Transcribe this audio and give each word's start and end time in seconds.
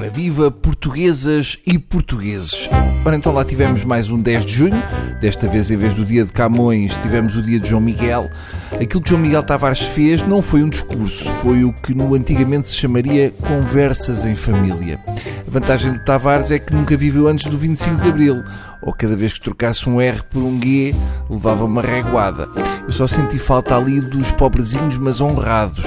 Ora 0.00 0.08
viva, 0.08 0.50
portuguesas 0.50 1.58
e 1.66 1.78
portugueses. 1.78 2.70
Ora 3.04 3.16
então 3.16 3.34
lá 3.34 3.44
tivemos 3.44 3.84
mais 3.84 4.08
um 4.08 4.18
10 4.18 4.46
de 4.46 4.52
junho, 4.54 4.82
desta 5.20 5.46
vez 5.46 5.70
em 5.70 5.76
vez 5.76 5.92
do 5.92 6.06
dia 6.06 6.24
de 6.24 6.32
Camões 6.32 6.96
tivemos 7.02 7.36
o 7.36 7.42
dia 7.42 7.60
de 7.60 7.68
João 7.68 7.82
Miguel. 7.82 8.30
Aquilo 8.72 9.02
que 9.02 9.10
João 9.10 9.20
Miguel 9.20 9.42
Tavares 9.42 9.80
fez 9.80 10.26
não 10.26 10.40
foi 10.40 10.62
um 10.62 10.70
discurso, 10.70 11.28
foi 11.42 11.64
o 11.64 11.72
que 11.74 11.92
no 11.92 12.14
antigamente 12.14 12.68
se 12.68 12.76
chamaria 12.76 13.30
conversas 13.46 14.24
em 14.24 14.34
família. 14.34 14.98
A 15.46 15.50
vantagem 15.50 15.92
do 15.92 16.02
Tavares 16.02 16.50
é 16.50 16.58
que 16.58 16.72
nunca 16.72 16.96
viveu 16.96 17.28
antes 17.28 17.44
do 17.50 17.58
25 17.58 18.00
de 18.00 18.08
Abril, 18.08 18.42
ou 18.80 18.94
cada 18.94 19.14
vez 19.14 19.34
que 19.34 19.40
trocasse 19.40 19.86
um 19.86 20.00
R 20.00 20.22
por 20.30 20.42
um 20.42 20.58
G 20.58 20.94
levava 21.28 21.66
uma 21.66 21.82
reguada. 21.82 22.48
Eu 22.84 22.90
só 22.90 23.06
senti 23.06 23.38
falta 23.38 23.76
ali 23.76 24.00
dos 24.00 24.30
pobrezinhos 24.30 24.96
mas 24.96 25.20
honrados 25.20 25.84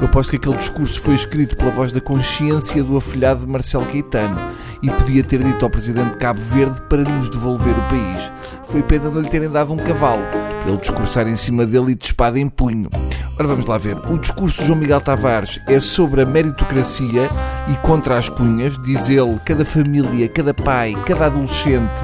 eu 0.00 0.06
aposto 0.06 0.30
que 0.30 0.36
aquele 0.36 0.56
discurso 0.56 1.00
foi 1.00 1.14
escrito 1.14 1.56
pela 1.56 1.72
voz 1.72 1.92
da 1.92 2.00
consciência 2.00 2.84
do 2.84 2.96
afilhado 2.96 3.40
de 3.44 3.50
Marcelo 3.50 3.84
Caetano 3.86 4.38
e 4.80 4.90
podia 4.90 5.24
ter 5.24 5.42
dito 5.42 5.64
ao 5.64 5.70
presidente 5.70 6.12
de 6.12 6.18
Cabo 6.18 6.40
Verde 6.40 6.80
para 6.88 7.02
nos 7.02 7.28
devolver 7.28 7.76
o 7.76 7.88
país. 7.88 8.32
Foi 8.64 8.82
pena 8.82 9.10
não 9.10 9.20
lhe 9.20 9.28
terem 9.28 9.50
dado 9.50 9.72
um 9.72 9.76
cavalo, 9.76 10.22
para 10.30 10.70
ele 10.70 10.80
discursar 10.80 11.26
em 11.26 11.36
cima 11.36 11.66
dele 11.66 11.92
e 11.92 11.94
de 11.96 12.04
espada 12.04 12.38
em 12.38 12.48
punho. 12.48 12.88
Ora, 13.38 13.46
vamos 13.46 13.66
lá 13.66 13.78
ver. 13.78 13.96
O 14.10 14.18
discurso 14.18 14.60
de 14.60 14.66
João 14.66 14.80
Miguel 14.80 15.00
Tavares 15.00 15.60
é 15.68 15.78
sobre 15.78 16.22
a 16.22 16.26
meritocracia 16.26 17.30
e 17.68 17.76
contra 17.86 18.18
as 18.18 18.28
cunhas. 18.28 18.76
Diz 18.76 19.08
ele, 19.08 19.38
cada 19.44 19.64
família, 19.64 20.28
cada 20.28 20.52
pai, 20.52 20.96
cada 21.06 21.26
adolescente 21.26 22.00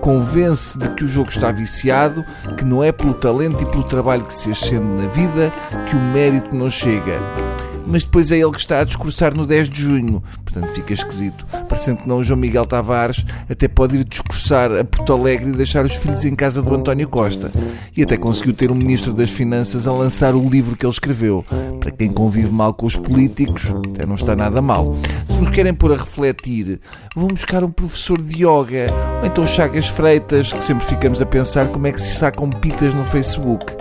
convence 0.00 0.78
de 0.78 0.88
que 0.90 1.04
o 1.04 1.08
jogo 1.08 1.28
está 1.28 1.52
viciado, 1.52 2.24
que 2.56 2.64
não 2.64 2.82
é 2.82 2.90
pelo 2.90 3.12
talento 3.12 3.62
e 3.62 3.66
pelo 3.66 3.84
trabalho 3.84 4.24
que 4.24 4.32
se 4.32 4.50
ascende 4.50 5.02
na 5.02 5.08
vida 5.08 5.52
que 5.90 5.94
o 5.94 6.00
mérito 6.00 6.56
não 6.56 6.70
chega 6.70 7.47
mas 7.88 8.04
depois 8.04 8.30
é 8.30 8.38
ele 8.38 8.50
que 8.50 8.60
está 8.60 8.80
a 8.80 8.84
discursar 8.84 9.34
no 9.34 9.46
10 9.46 9.68
de 9.68 9.82
junho. 9.82 10.22
Portanto, 10.44 10.68
fica 10.72 10.92
esquisito. 10.92 11.44
Parecendo 11.68 12.02
que 12.02 12.08
não, 12.08 12.18
o 12.18 12.24
João 12.24 12.38
Miguel 12.38 12.64
Tavares 12.64 13.24
até 13.48 13.66
pode 13.66 13.96
ir 13.96 14.04
discursar 14.04 14.70
a 14.72 14.84
Porto 14.84 15.12
Alegre 15.12 15.50
e 15.50 15.56
deixar 15.56 15.84
os 15.84 15.94
filhos 15.94 16.24
em 16.24 16.34
casa 16.34 16.62
do 16.62 16.74
António 16.74 17.08
Costa. 17.08 17.50
E 17.96 18.02
até 18.02 18.16
conseguiu 18.16 18.52
ter 18.52 18.70
um 18.70 18.74
Ministro 18.74 19.12
das 19.12 19.30
Finanças 19.30 19.86
a 19.86 19.92
lançar 19.92 20.34
o 20.34 20.48
livro 20.48 20.76
que 20.76 20.84
ele 20.84 20.92
escreveu. 20.92 21.44
Para 21.80 21.90
quem 21.90 22.12
convive 22.12 22.50
mal 22.50 22.74
com 22.74 22.86
os 22.86 22.96
políticos, 22.96 23.72
até 23.92 24.06
não 24.06 24.14
está 24.14 24.36
nada 24.36 24.60
mal. 24.60 24.94
Se 25.28 25.40
nos 25.40 25.50
querem 25.50 25.72
pôr 25.72 25.92
a 25.92 25.96
refletir, 25.96 26.80
vão 27.14 27.28
buscar 27.28 27.64
um 27.64 27.70
professor 27.70 28.20
de 28.20 28.44
yoga, 28.44 28.92
ou 29.20 29.26
então 29.26 29.46
Chagas 29.46 29.88
Freitas, 29.88 30.52
que 30.52 30.62
sempre 30.62 30.84
ficamos 30.84 31.22
a 31.22 31.26
pensar 31.26 31.68
como 31.68 31.86
é 31.86 31.92
que 31.92 32.00
se 32.00 32.16
sacam 32.16 32.50
pitas 32.50 32.94
no 32.94 33.04
Facebook. 33.04 33.74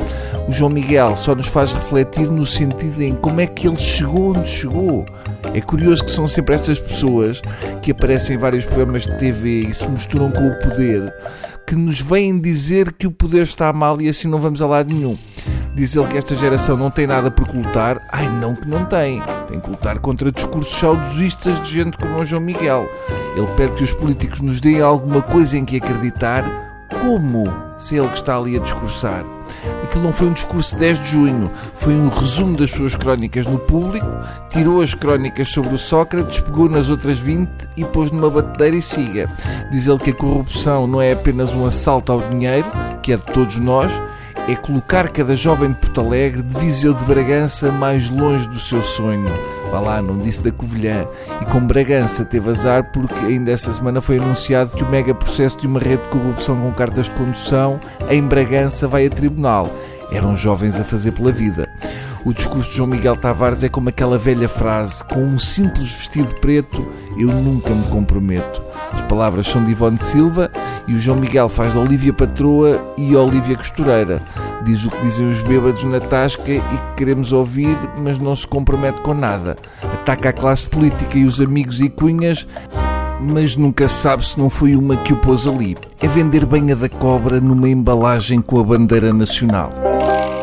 O 0.47 0.51
João 0.51 0.69
Miguel 0.69 1.15
só 1.15 1.35
nos 1.35 1.47
faz 1.47 1.73
refletir 1.73 2.29
no 2.31 2.45
sentido 2.45 3.01
em 3.01 3.13
como 3.13 3.41
é 3.41 3.47
que 3.47 3.67
ele 3.67 3.77
chegou 3.77 4.29
onde 4.29 4.49
chegou. 4.49 5.05
É 5.53 5.59
curioso 5.59 6.05
que 6.05 6.11
são 6.11 6.27
sempre 6.27 6.55
estas 6.55 6.79
pessoas 6.79 7.41
que 7.81 7.91
aparecem 7.91 8.35
em 8.35 8.39
vários 8.39 8.65
programas 8.65 9.05
de 9.05 9.17
TV 9.17 9.67
e 9.69 9.75
se 9.75 9.87
misturam 9.89 10.31
com 10.31 10.47
o 10.47 10.59
poder 10.59 11.13
que 11.67 11.75
nos 11.75 11.99
vêm 11.99 12.39
dizer 12.39 12.93
que 12.93 13.05
o 13.05 13.11
poder 13.11 13.43
está 13.43 13.73
mal 13.73 14.01
e 14.01 14.07
assim 14.07 14.29
não 14.29 14.39
vamos 14.39 14.61
a 14.61 14.67
lado 14.67 14.91
nenhum. 14.91 15.17
Diz 15.75 15.93
ele 15.95 16.07
que 16.07 16.17
esta 16.17 16.33
geração 16.33 16.77
não 16.77 16.89
tem 16.89 17.05
nada 17.05 17.29
por 17.29 17.53
lutar. 17.53 18.01
Ai, 18.09 18.29
não 18.39 18.55
que 18.55 18.67
não 18.67 18.85
tem. 18.85 19.21
Tem 19.49 19.59
que 19.59 19.69
lutar 19.69 19.99
contra 19.99 20.31
discursos 20.31 20.79
saudosistas 20.79 21.61
de 21.61 21.69
gente 21.69 21.97
como 21.97 22.17
o 22.17 22.25
João 22.25 22.41
Miguel. 22.41 22.89
Ele 23.35 23.47
pede 23.57 23.73
que 23.73 23.83
os 23.83 23.91
políticos 23.91 24.39
nos 24.39 24.61
deem 24.61 24.81
alguma 24.81 25.21
coisa 25.21 25.57
em 25.57 25.65
que 25.65 25.75
acreditar. 25.75 26.87
Como? 27.01 27.53
Se 27.77 27.95
é 27.95 27.99
ele 27.99 28.07
que 28.07 28.15
está 28.15 28.37
ali 28.37 28.55
a 28.55 28.61
discursar. 28.61 29.36
Aquilo 29.97 30.09
não 30.09 30.13
foi 30.13 30.27
um 30.27 30.33
discurso 30.33 30.75
de 30.75 30.81
10 30.81 30.99
de 30.99 31.07
junho, 31.07 31.51
foi 31.73 31.95
um 31.95 32.07
resumo 32.09 32.55
das 32.55 32.69
suas 32.69 32.95
crónicas 32.95 33.47
no 33.47 33.57
público, 33.57 34.05
tirou 34.51 34.79
as 34.79 34.93
crónicas 34.93 35.49
sobre 35.49 35.73
o 35.73 35.77
Sócrates, 35.79 36.39
pegou 36.39 36.69
nas 36.69 36.87
outras 36.87 37.17
20 37.17 37.49
e 37.75 37.83
pôs 37.83 38.11
numa 38.11 38.29
batedeira 38.29 38.75
e 38.75 38.81
siga. 38.81 39.27
Diz 39.71 39.87
ele 39.87 39.97
que 39.97 40.11
a 40.11 40.13
corrupção 40.13 40.85
não 40.85 41.01
é 41.01 41.13
apenas 41.13 41.51
um 41.51 41.65
assalto 41.65 42.11
ao 42.11 42.21
dinheiro, 42.21 42.67
que 43.01 43.11
é 43.11 43.17
de 43.17 43.25
todos 43.25 43.55
nós, 43.55 43.91
é 44.47 44.55
colocar 44.55 45.09
cada 45.09 45.35
jovem 45.35 45.71
de 45.71 45.79
Porto 45.79 46.01
Alegre, 46.01 46.43
de 46.43 46.59
Viseu 46.59 46.93
de 46.93 47.03
Bragança, 47.03 47.71
mais 47.71 48.07
longe 48.07 48.47
do 48.47 48.59
seu 48.59 48.83
sonho. 48.83 49.56
Vá 49.71 49.79
lá, 49.79 50.01
não 50.01 50.17
disse 50.17 50.43
da 50.43 50.51
Covilhã. 50.51 51.05
E 51.41 51.45
com 51.45 51.65
Bragança 51.65 52.23
teve 52.23 52.49
azar 52.49 52.91
porque 52.91 53.25
ainda 53.25 53.51
essa 53.51 53.71
semana 53.73 54.01
foi 54.01 54.17
anunciado 54.17 54.71
que 54.71 54.83
o 54.83 54.89
mega 54.89 55.13
processo 55.13 55.59
de 55.59 55.67
uma 55.67 55.79
rede 55.79 56.03
de 56.03 56.09
corrupção 56.09 56.59
com 56.59 56.71
cartas 56.71 57.05
de 57.05 57.11
condução 57.11 57.79
em 58.09 58.21
Bragança 58.21 58.87
vai 58.87 59.05
a 59.05 59.09
tribunal. 59.09 59.69
Eram 60.11 60.37
jovens 60.37 60.79
a 60.79 60.83
fazer 60.83 61.11
pela 61.11 61.31
vida. 61.31 61.69
O 62.25 62.33
discurso 62.33 62.69
de 62.69 62.77
João 62.77 62.89
Miguel 62.89 63.15
Tavares 63.15 63.63
é 63.63 63.69
como 63.69 63.89
aquela 63.89 64.17
velha 64.17 64.49
frase: 64.49 65.03
com 65.03 65.21
um 65.21 65.39
simples 65.39 65.91
vestido 65.91 66.33
preto, 66.35 66.85
eu 67.17 67.27
nunca 67.27 67.69
me 67.69 67.83
comprometo. 67.87 68.61
As 68.93 69.01
palavras 69.03 69.47
são 69.47 69.63
de 69.63 69.71
Ivone 69.71 69.99
Silva 69.99 70.49
e 70.87 70.93
o 70.93 70.99
João 70.99 71.19
Miguel 71.19 71.49
faz 71.49 71.73
de 71.73 71.77
Olívia 71.77 72.13
Patroa 72.13 72.93
e 72.97 73.15
Olívia 73.15 73.55
Costureira. 73.55 74.21
Diz 74.63 74.83
o 74.85 74.89
que 74.89 75.01
dizem 75.01 75.29
os 75.29 75.41
bêbados 75.43 75.83
na 75.83 75.99
tasca 75.99 76.51
e 76.51 76.59
que 76.59 76.95
queremos 76.97 77.31
ouvir, 77.31 77.77
mas 77.99 78.19
não 78.19 78.35
se 78.35 78.45
compromete 78.45 79.01
com 79.01 79.13
nada. 79.13 79.55
Ataca 79.81 80.29
a 80.29 80.33
classe 80.33 80.67
política 80.67 81.17
e 81.17 81.25
os 81.25 81.39
amigos 81.39 81.79
e 81.79 81.89
cunhas, 81.89 82.47
mas 83.19 83.55
nunca 83.55 83.87
sabe 83.87 84.27
se 84.27 84.39
não 84.39 84.49
foi 84.49 84.75
uma 84.75 84.97
que 84.97 85.13
o 85.13 85.17
pôs 85.17 85.47
ali. 85.47 85.77
É 86.01 86.07
vender 86.07 86.45
banha 86.45 86.75
da 86.75 86.89
cobra 86.89 87.39
numa 87.39 87.69
embalagem 87.69 88.41
com 88.41 88.59
a 88.59 88.63
bandeira 88.63 89.13
nacional. 89.13 89.69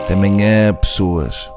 Até 0.05 0.15
amanhã, 0.15 0.73
pessoas. 0.75 1.54